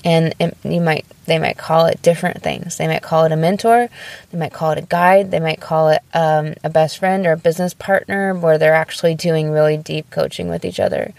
and 0.06 0.36
it, 0.40 0.56
you 0.64 0.80
might 0.80 1.04
they 1.26 1.40
might 1.40 1.58
call 1.58 1.88
it 1.88 2.02
different 2.02 2.42
things 2.42 2.78
they 2.78 2.88
might 2.88 3.02
call 3.02 3.26
it 3.26 3.32
a 3.32 3.36
mentor 3.36 3.90
they 4.32 4.38
might 4.38 4.54
call 4.54 4.72
it 4.72 4.78
a 4.78 4.84
guide 4.84 5.32
they 5.32 5.40
might 5.40 5.60
call 5.60 5.90
it 5.90 6.02
um, 6.14 6.54
a 6.64 6.70
best 6.70 7.00
friend 7.00 7.26
or 7.26 7.34
a 7.34 7.38
business 7.38 7.74
partner 7.74 8.34
where 8.34 8.58
they're 8.58 8.76
actually 8.76 9.16
doing 9.16 9.50
really 9.50 9.76
deep 9.76 10.10
coaching 10.12 10.48
with 10.48 10.64
each 10.64 10.80
other 10.80 11.14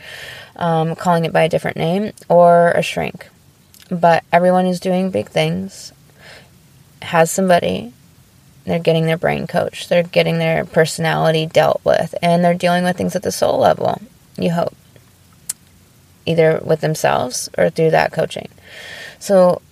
um, 0.55 0.95
calling 0.95 1.25
it 1.25 1.33
by 1.33 1.43
a 1.43 1.49
different 1.49 1.77
name 1.77 2.13
or 2.29 2.71
a 2.71 2.83
shrink 2.83 3.29
but 3.91 4.23
everyone 4.33 4.65
who's 4.65 4.81
doing 4.81 5.11
big 5.11 5.29
things 5.29 5.93
has 7.03 7.31
somebody 7.31 7.93
they're 8.67 8.79
getting 8.79 9.07
their 9.07 9.17
brain 9.17 9.47
coached 9.47 9.89
they're 9.89 10.03
getting 10.03 10.39
their 10.39 10.65
personality 10.65 11.47
dealt 11.47 11.81
with 11.85 12.15
and 12.21 12.45
they're 12.45 12.55
dealing 12.55 12.85
with 12.85 12.97
things 12.97 13.17
at 13.17 13.23
the 13.23 13.33
soul 13.33 13.59
level 13.59 14.01
you 14.37 14.51
hope 14.51 14.75
either 16.27 16.61
with 16.63 16.81
themselves 16.81 17.49
or 17.57 17.71
through 17.71 17.93
that 17.93 18.13
coaching. 18.13 18.49
So, 19.19 19.63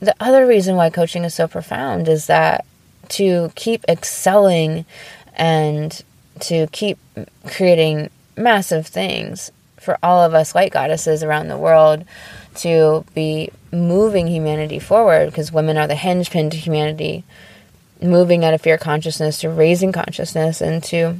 the 0.00 0.14
other 0.18 0.46
reason 0.46 0.76
why 0.76 0.90
coaching 0.90 1.24
is 1.24 1.34
so 1.34 1.46
profound 1.46 2.08
is 2.08 2.26
that 2.26 2.64
to 3.10 3.52
keep 3.54 3.84
excelling 3.88 4.84
and 5.34 6.02
to 6.40 6.68
keep 6.68 6.98
creating 7.46 8.10
massive 8.36 8.86
things 8.86 9.50
for 9.76 9.98
all 10.02 10.22
of 10.22 10.34
us 10.34 10.54
light 10.54 10.72
goddesses 10.72 11.24
around 11.24 11.48
the 11.48 11.56
world 11.56 12.04
to 12.54 13.04
be 13.14 13.50
moving 13.72 14.28
humanity 14.28 14.78
forward 14.78 15.26
because 15.26 15.52
women 15.52 15.76
are 15.76 15.86
the 15.88 15.96
hinge 15.96 16.30
pin 16.30 16.48
to 16.50 16.56
humanity, 16.56 17.24
moving 18.00 18.44
out 18.44 18.54
of 18.54 18.60
fear 18.60 18.78
consciousness 18.78 19.40
to 19.40 19.50
raising 19.50 19.92
consciousness 19.92 20.60
and 20.60 20.82
to 20.84 21.16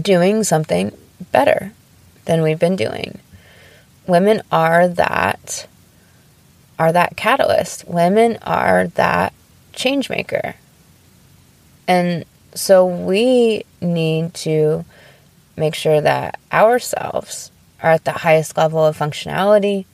doing 0.00 0.44
something 0.44 0.92
better 1.32 1.72
than 2.26 2.42
we've 2.42 2.58
been 2.58 2.76
doing 2.76 3.18
women 4.08 4.42
are 4.50 4.88
that 4.88 5.68
are 6.78 6.92
that 6.92 7.16
catalyst. 7.16 7.86
Women 7.86 8.38
are 8.42 8.88
that 8.88 9.32
change 9.72 10.08
maker. 10.08 10.54
And 11.86 12.24
so 12.54 12.86
we 12.86 13.64
need 13.80 14.34
to 14.34 14.84
make 15.56 15.74
sure 15.74 16.00
that 16.00 16.38
ourselves 16.52 17.50
are 17.82 17.90
at 17.90 18.04
the 18.04 18.12
highest 18.12 18.56
level 18.56 18.84
of 18.84 18.98
functionality, 18.98 19.84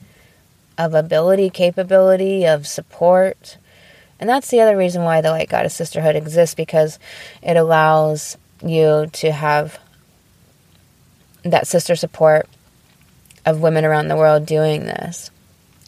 of 0.78 0.94
ability, 0.94 1.50
capability, 1.50 2.46
of 2.46 2.66
support. 2.66 3.56
And 4.20 4.28
that's 4.28 4.48
the 4.48 4.60
other 4.60 4.76
reason 4.76 5.02
why 5.02 5.20
the 5.20 5.30
Light 5.30 5.48
Goddess 5.48 5.74
Sisterhood 5.74 6.16
exists 6.16 6.54
because 6.54 6.98
it 7.42 7.56
allows 7.56 8.38
you 8.62 9.08
to 9.12 9.32
have 9.32 9.78
that 11.42 11.66
sister 11.66 11.96
support 11.96 12.48
of 13.44 13.60
women 13.60 13.84
around 13.84 14.08
the 14.08 14.16
world 14.16 14.46
doing 14.46 14.84
this. 14.84 15.30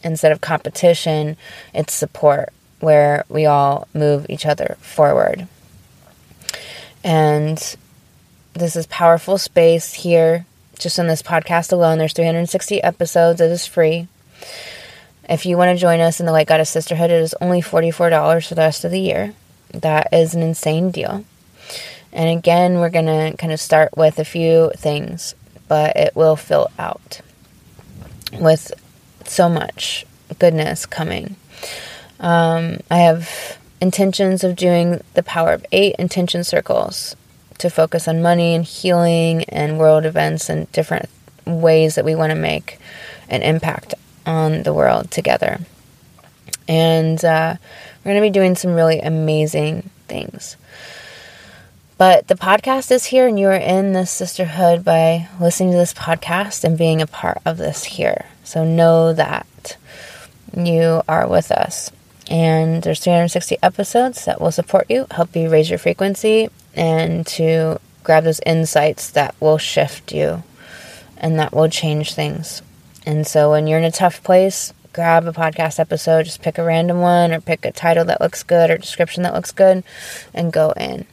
Instead 0.03 0.31
of 0.31 0.41
competition, 0.41 1.35
it's 1.73 1.93
support 1.93 2.53
where 2.79 3.25
we 3.29 3.45
all 3.45 3.87
move 3.93 4.27
each 4.29 4.45
other 4.45 4.77
forward. 4.79 5.47
And 7.03 7.57
this 8.53 8.75
is 8.75 8.85
powerful 8.87 9.37
space 9.37 9.93
here. 9.93 10.45
Just 10.77 10.99
in 10.99 11.07
this 11.07 11.23
podcast 11.23 11.71
alone, 11.71 11.97
there's 11.97 12.13
360 12.13 12.83
episodes. 12.83 13.41
It 13.41 13.49
is 13.49 13.65
free. 13.65 14.07
If 15.29 15.45
you 15.45 15.57
want 15.57 15.75
to 15.75 15.81
join 15.81 15.99
us 15.99 16.21
in 16.21 16.25
the 16.25 16.31
Light 16.31 16.47
Goddess 16.47 16.69
Sisterhood, 16.69 17.11
it 17.11 17.21
is 17.21 17.35
only 17.41 17.61
$44 17.61 18.47
for 18.47 18.55
the 18.55 18.61
rest 18.61 18.85
of 18.85 18.91
the 18.91 18.99
year. 18.99 19.33
That 19.73 20.13
is 20.13 20.33
an 20.33 20.41
insane 20.41 20.89
deal. 20.89 21.25
And 22.13 22.37
again, 22.37 22.79
we're 22.79 22.89
going 22.89 23.07
to 23.07 23.35
kind 23.37 23.51
of 23.51 23.59
start 23.59 23.97
with 23.97 24.19
a 24.19 24.25
few 24.25 24.71
things, 24.77 25.35
but 25.67 25.97
it 25.97 26.15
will 26.15 26.37
fill 26.37 26.71
out 26.79 27.19
with 28.39 28.71
so 29.25 29.49
much 29.49 30.05
goodness 30.39 30.85
coming. 30.85 31.35
Um, 32.21 32.79
I 32.89 32.99
have 32.99 33.57
intentions 33.81 34.45
of 34.45 34.55
doing 34.55 35.03
the 35.13 35.23
power 35.23 35.51
of 35.51 35.65
eight 35.73 35.95
intention 35.99 36.45
circles 36.45 37.17
to 37.57 37.69
focus 37.69 38.07
on 38.07 38.21
money 38.21 38.55
and 38.55 38.63
healing 38.63 39.43
and 39.45 39.77
world 39.77 40.05
events 40.05 40.49
and 40.49 40.71
different 40.71 41.09
ways 41.45 41.95
that 41.95 42.05
we 42.05 42.15
want 42.15 42.31
to 42.31 42.35
make 42.35 42.79
an 43.29 43.41
impact 43.41 43.93
on 44.27 44.63
the 44.63 44.73
world 44.73 45.09
together. 45.09 45.59
And 46.67 47.23
uh, 47.23 47.55
we're 48.03 48.11
going 48.11 48.21
to 48.21 48.27
be 48.27 48.29
doing 48.29 48.55
some 48.55 48.75
really 48.75 48.99
amazing 48.99 49.89
things. 50.07 50.57
But 51.97 52.27
the 52.27 52.35
podcast 52.35 52.91
is 52.91 53.05
here, 53.05 53.27
and 53.27 53.39
you 53.39 53.47
are 53.47 53.53
in 53.53 53.93
this 53.93 54.11
sisterhood 54.11 54.85
by 54.85 55.27
listening 55.39 55.71
to 55.71 55.77
this 55.77 55.95
podcast 55.95 56.63
and 56.63 56.77
being 56.77 57.01
a 57.01 57.07
part 57.07 57.39
of 57.43 57.57
this 57.57 57.85
here. 57.85 58.25
So 58.43 58.63
know 58.63 59.13
that 59.13 59.77
you 60.55 61.01
are 61.09 61.27
with 61.27 61.51
us. 61.51 61.91
And 62.29 62.83
there's 62.83 62.99
360 62.99 63.57
episodes 63.63 64.25
that 64.25 64.39
will 64.39 64.51
support 64.51 64.87
you, 64.89 65.07
help 65.09 65.35
you 65.35 65.49
raise 65.49 65.69
your 65.69 65.79
frequency, 65.79 66.49
and 66.75 67.25
to 67.27 67.79
grab 68.03 68.25
those 68.25 68.41
insights 68.45 69.09
that 69.11 69.35
will 69.39 69.57
shift 69.57 70.13
you 70.13 70.43
and 71.17 71.39
that 71.39 71.53
will 71.53 71.69
change 71.69 72.13
things. 72.13 72.61
And 73.07 73.25
so 73.25 73.51
when 73.51 73.67
you're 73.67 73.79
in 73.79 73.85
a 73.85 73.91
tough 73.91 74.21
place, 74.21 74.73
grab 74.91 75.25
a 75.25 75.31
podcast 75.31 75.79
episode, 75.79 76.25
just 76.25 76.41
pick 76.41 76.57
a 76.57 76.63
random 76.63 76.99
one 76.99 77.31
or 77.31 77.39
pick 77.39 77.63
a 77.63 77.71
title 77.71 78.03
that 78.03 78.19
looks 78.19 78.43
good 78.43 78.69
or 78.69 78.77
description 78.77 79.23
that 79.23 79.33
looks 79.33 79.53
good 79.53 79.85
and 80.33 80.51
go 80.51 80.71
in. 80.71 81.05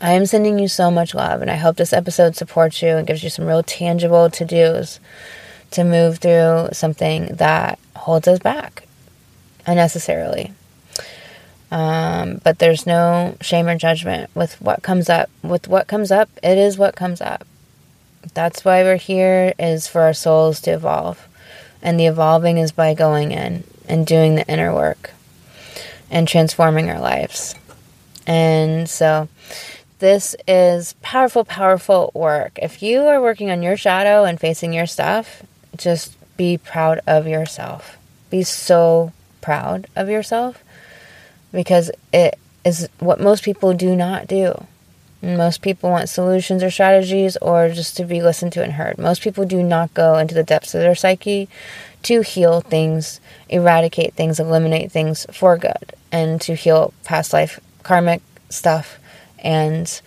I 0.00 0.12
am 0.12 0.24
sending 0.24 0.58
you 0.58 0.66
so 0.66 0.90
much 0.90 1.14
love, 1.14 1.42
and 1.42 1.50
I 1.50 1.56
hope 1.56 1.76
this 1.76 1.92
episode 1.92 2.36
supports 2.36 2.80
you 2.80 2.96
and 2.96 3.06
gives 3.06 3.22
you 3.22 3.28
some 3.28 3.44
real 3.44 3.62
tangible 3.62 4.30
to 4.30 4.46
dos 4.46 4.98
to 5.72 5.84
move 5.84 6.20
through 6.20 6.70
something 6.72 7.36
that 7.36 7.78
holds 7.94 8.26
us 8.26 8.38
back 8.38 8.88
unnecessarily. 9.66 10.54
Um, 11.70 12.40
but 12.42 12.60
there's 12.60 12.86
no 12.86 13.36
shame 13.42 13.66
or 13.66 13.76
judgment 13.76 14.30
with 14.34 14.58
what 14.62 14.82
comes 14.82 15.10
up. 15.10 15.28
With 15.42 15.68
what 15.68 15.86
comes 15.86 16.10
up, 16.10 16.30
it 16.42 16.56
is 16.56 16.78
what 16.78 16.96
comes 16.96 17.20
up. 17.20 17.46
That's 18.34 18.64
why 18.64 18.82
we're 18.82 18.96
here 18.96 19.54
is 19.58 19.88
for 19.88 20.02
our 20.02 20.14
souls 20.14 20.60
to 20.62 20.72
evolve. 20.72 21.26
And 21.82 21.98
the 21.98 22.06
evolving 22.06 22.58
is 22.58 22.72
by 22.72 22.94
going 22.94 23.32
in 23.32 23.64
and 23.88 24.06
doing 24.06 24.34
the 24.34 24.46
inner 24.46 24.74
work 24.74 25.12
and 26.10 26.26
transforming 26.26 26.90
our 26.90 27.00
lives. 27.00 27.54
And 28.26 28.88
so 28.88 29.28
this 29.98 30.36
is 30.46 30.94
powerful, 31.02 31.44
powerful 31.44 32.10
work. 32.14 32.58
If 32.60 32.82
you 32.82 33.02
are 33.02 33.20
working 33.20 33.50
on 33.50 33.62
your 33.62 33.76
shadow 33.76 34.24
and 34.24 34.38
facing 34.38 34.72
your 34.72 34.86
stuff, 34.86 35.42
just 35.76 36.16
be 36.36 36.58
proud 36.58 37.00
of 37.06 37.26
yourself. 37.26 37.96
Be 38.30 38.42
so 38.42 39.12
proud 39.40 39.86
of 39.96 40.08
yourself 40.08 40.62
because 41.52 41.90
it 42.12 42.38
is 42.64 42.88
what 42.98 43.20
most 43.20 43.42
people 43.42 43.72
do 43.72 43.96
not 43.96 44.26
do. 44.26 44.66
Most 45.20 45.62
people 45.62 45.90
want 45.90 46.08
solutions 46.08 46.62
or 46.62 46.70
strategies 46.70 47.36
or 47.38 47.70
just 47.70 47.96
to 47.96 48.04
be 48.04 48.22
listened 48.22 48.52
to 48.52 48.62
and 48.62 48.74
heard. 48.74 48.98
Most 48.98 49.22
people 49.22 49.44
do 49.44 49.62
not 49.62 49.92
go 49.92 50.16
into 50.16 50.34
the 50.34 50.44
depths 50.44 50.74
of 50.74 50.80
their 50.80 50.94
psyche 50.94 51.48
to 52.04 52.20
heal 52.20 52.60
things, 52.60 53.20
eradicate 53.48 54.14
things, 54.14 54.38
eliminate 54.38 54.92
things 54.92 55.26
for 55.32 55.56
good, 55.56 55.92
and 56.12 56.40
to 56.42 56.54
heal 56.54 56.94
past 57.04 57.32
life 57.32 57.58
karmic 57.82 58.22
stuff 58.48 58.98
and 59.40 60.00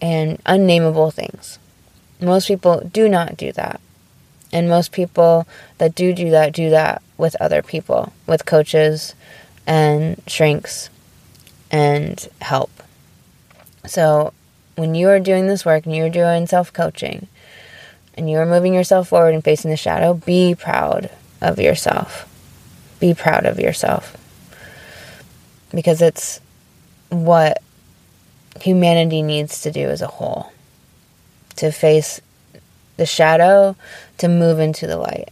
and 0.00 0.40
unnameable 0.46 1.10
things. 1.10 1.58
Most 2.20 2.46
people 2.46 2.88
do 2.92 3.08
not 3.08 3.36
do 3.36 3.52
that. 3.52 3.80
And 4.52 4.68
most 4.68 4.92
people 4.92 5.46
that 5.78 5.94
do 5.94 6.12
do 6.12 6.30
that 6.30 6.52
do 6.52 6.70
that 6.70 7.02
with 7.18 7.36
other 7.40 7.62
people, 7.62 8.12
with 8.26 8.46
coaches 8.46 9.14
and 9.66 10.22
shrinks 10.26 10.88
and 11.70 12.28
help. 12.40 12.70
So 13.86 14.32
when 14.76 14.94
you 14.94 15.08
are 15.08 15.20
doing 15.20 15.46
this 15.46 15.64
work 15.64 15.86
and 15.86 15.94
you're 15.94 16.10
doing 16.10 16.46
self 16.46 16.72
coaching 16.72 17.28
and 18.14 18.30
you 18.30 18.38
are 18.38 18.46
moving 18.46 18.74
yourself 18.74 19.08
forward 19.08 19.34
and 19.34 19.44
facing 19.44 19.70
the 19.70 19.76
shadow, 19.76 20.14
be 20.14 20.54
proud 20.54 21.10
of 21.40 21.58
yourself. 21.58 22.26
Be 23.00 23.14
proud 23.14 23.46
of 23.46 23.58
yourself. 23.58 24.16
Because 25.72 26.02
it's 26.02 26.40
what 27.08 27.62
humanity 28.60 29.22
needs 29.22 29.62
to 29.62 29.70
do 29.70 29.88
as 29.88 30.02
a 30.02 30.06
whole 30.06 30.52
to 31.56 31.70
face 31.70 32.20
the 32.96 33.06
shadow, 33.06 33.76
to 34.18 34.28
move 34.28 34.58
into 34.58 34.86
the 34.86 34.96
light. 34.96 35.30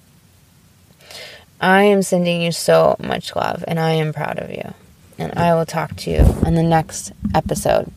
I 1.61 1.85
am 1.85 2.03
sending 2.03 2.41
you 2.41 2.53
so 2.53 2.97
much 2.99 3.35
love 3.35 3.65
and 3.67 3.81
I 3.81 3.93
am 3.93 4.13
proud 4.13 4.39
of 4.39 4.51
you. 4.51 4.75
And 5.19 5.37
I 5.37 5.55
will 5.55 5.67
talk 5.67 5.97
to 5.97 6.11
you 6.11 6.21
on 6.47 6.55
the 6.55 6.63
next 6.63 7.13
episode. 7.35 7.93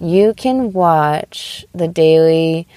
You 0.00 0.34
can 0.34 0.72
watch 0.72 1.64
the 1.74 1.88
daily 1.88 2.68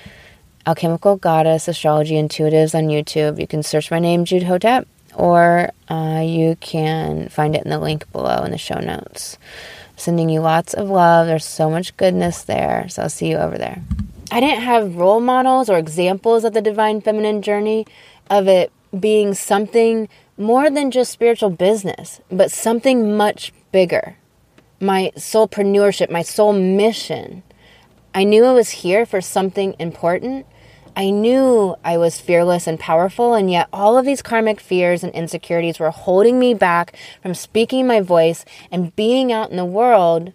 Alchemical 0.66 1.18
Goddess 1.18 1.68
Astrology 1.68 2.16
Intuitives 2.16 2.74
on 2.74 2.88
YouTube. 2.88 3.40
You 3.40 3.48
can 3.48 3.62
search 3.62 3.92
my 3.92 4.00
name, 4.00 4.24
Jude 4.24 4.44
Hotep, 4.44 4.88
or 5.16 5.72
uh, 5.90 6.24
you 6.26 6.56
can 6.62 7.28
find 7.28 7.56
it 7.56 7.64
in 7.64 7.70
the 7.70 7.80
link 7.80 8.10
below 8.12 8.44
in 8.44 8.52
the 8.52 8.58
show 8.58 8.80
notes. 8.80 9.38
Sending 9.98 10.30
you 10.30 10.40
lots 10.40 10.74
of 10.74 10.90
love. 10.90 11.28
There's 11.28 11.44
so 11.44 11.70
much 11.70 11.98
goodness 11.98 12.44
there. 12.44 12.88
So 12.88 13.02
I'll 13.02 13.10
see 13.10 13.30
you 13.30 13.38
over 13.38 13.58
there. 13.58 13.82
I 14.32 14.40
didn't 14.40 14.62
have 14.62 14.96
role 14.96 15.20
models 15.20 15.70
or 15.70 15.78
examples 15.78 16.46
of 16.46 16.54
the 16.54 16.62
divine 16.62 17.02
feminine 17.02 17.42
journey 17.42 17.86
of 18.30 18.48
it 18.48 18.72
being 18.98 19.34
something 19.34 20.08
more 20.38 20.70
than 20.70 20.92
just 20.92 21.12
spiritual 21.12 21.50
business, 21.50 22.22
but 22.32 22.52
something 22.52 23.18
much 23.18 23.52
bigger. 23.72 24.18
My 24.80 25.12
soulpreneurship, 25.16 26.10
my 26.10 26.22
soul 26.22 26.54
mission. 26.54 27.44
I 28.14 28.24
knew 28.24 28.46
I 28.46 28.54
was 28.54 28.70
here 28.70 29.06
for 29.06 29.22
something 29.22 29.76
important. 29.80 30.46
I 30.96 31.12
knew 31.12 31.76
I 31.84 31.98
was 31.98 32.20
fearless 32.20 32.68
and 32.68 32.80
powerful, 32.80 33.34
and 33.34 33.50
yet 33.50 33.70
all 33.72 33.98
of 33.98 34.06
these 34.06 34.22
karmic 34.22 34.60
fears 34.60 35.04
and 35.04 35.14
insecurities 35.14 35.80
were 35.80 35.92
holding 35.92 36.40
me 36.40 36.54
back 36.54 36.98
from 37.22 37.34
speaking 37.34 37.88
my 37.88 38.02
voice 38.02 38.44
and 38.72 38.96
being 38.96 39.32
out 39.32 39.52
in 39.52 39.58
the 39.58 39.66
world. 39.66 40.34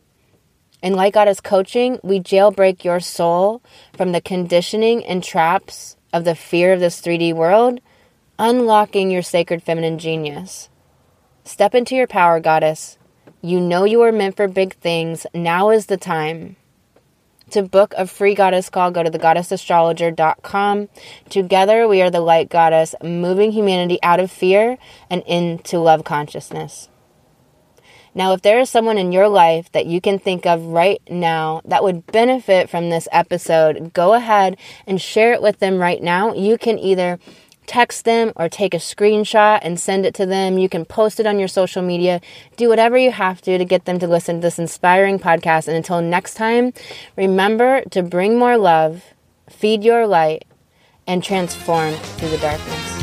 And 0.83 0.94
like 0.94 1.14
Goddess 1.14 1.40
coaching, 1.40 1.99
we 2.03 2.20
jailbreak 2.20 2.85
your 2.85 3.01
soul 3.01 3.62
from 3.97 4.12
the 4.12 4.20
conditioning 4.20 5.05
and 5.05 5.25
traps 5.25 5.97
of 6.12 6.25
the 6.25 6.35
fear 6.35 6.73
of 6.73 6.81
this 6.81 7.01
3D 7.01 7.35
world, 7.35 7.81
unlocking 8.38 9.11
your 9.11 9.23
sacred 9.23 9.62
feminine 9.62 9.99
genius. 9.99 10.68
Step 11.44 11.75
into 11.75 11.94
your 11.94 12.07
power, 12.07 12.40
Goddess. 12.40 12.97
You 13.44 13.61
know 13.61 13.85
you 13.85 14.00
are 14.00 14.11
meant 14.11 14.37
for 14.37 14.48
big 14.48 14.74
things. 14.76 15.26
Now 15.35 15.68
is 15.68 15.85
the 15.85 15.98
time. 15.98 16.57
To 17.50 17.62
book 17.62 17.92
a 17.94 18.07
free 18.07 18.35
goddess 18.35 18.70
call, 18.70 18.90
go 18.90 19.02
to 19.02 19.11
thegoddessastrologer.com. 19.11 20.88
Together, 21.28 21.87
we 21.87 22.00
are 22.00 22.09
the 22.09 22.22
light 22.22 22.48
goddess, 22.48 22.94
moving 23.02 23.52
humanity 23.52 23.98
out 24.02 24.18
of 24.18 24.30
fear 24.30 24.78
and 25.11 25.22
into 25.26 25.78
love 25.78 26.04
consciousness. 26.04 26.88
Now, 28.14 28.33
if 28.33 28.40
there 28.40 28.61
is 28.61 28.70
someone 28.70 28.96
in 28.96 29.12
your 29.12 29.28
life 29.28 29.70
that 29.72 29.85
you 29.85 30.00
can 30.00 30.18
think 30.18 30.46
of 30.46 30.64
right 30.64 31.02
now 31.11 31.61
that 31.66 31.83
would 31.83 32.07
benefit 32.07 32.70
from 32.70 32.88
this 32.88 33.09
episode, 33.12 33.92
go 33.92 34.14
ahead 34.14 34.57
and 34.87 34.98
share 34.98 35.35
it 35.35 35.42
with 35.42 35.59
them 35.59 35.76
right 35.76 36.02
now. 36.02 36.33
You 36.33 36.57
can 36.57 36.78
either 36.78 37.18
text 37.66 38.05
them 38.05 38.33
or 38.37 38.48
take 38.48 38.74
a 38.74 38.79
screenshot 38.79 39.61
and 39.62 39.79
send 39.79 40.07
it 40.07 40.14
to 40.14 40.27
them. 40.27 40.59
You 40.59 40.68
can 40.68 40.85
post 40.85 41.20
it 41.20 41.27
on 41.27 41.38
your 41.38 41.48
social 41.48 41.83
media. 41.83 42.20
Do 42.57 42.68
whatever 42.68 42.96
you 42.96 43.11
have 43.11 43.40
to 43.42 43.59
to 43.59 43.64
get 43.64 43.85
them 43.85 43.98
to 43.98 44.07
listen 44.07 44.37
to 44.37 44.40
this 44.40 44.59
inspiring 44.59 45.18
podcast. 45.18 45.68
And 45.68 45.77
until 45.77 46.00
next 46.00 46.35
time, 46.35 46.72
remember 47.16 47.83
to 47.90 48.03
bring 48.03 48.38
more 48.38 48.57
love, 48.57 49.05
feed 49.48 49.85
your 49.85 50.07
light, 50.07 50.44
and 51.07 51.22
transform 51.22 51.94
through 51.94 52.31
the 52.31 52.38
darkness. 52.38 52.93